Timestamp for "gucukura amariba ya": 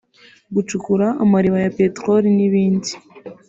0.55-1.71